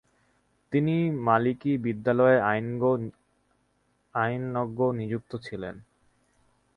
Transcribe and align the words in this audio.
তিনি 0.71 0.95
মালিকী 1.27 1.71
বিদ্যালয়ে 1.77 2.37
আইনজ্ঞ 4.15 4.79
নিযুক্ত 4.99 5.31
ছিলেন। 5.45 5.75